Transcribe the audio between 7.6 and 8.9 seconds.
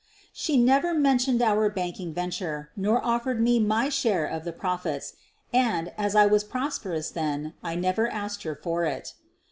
I never asked her for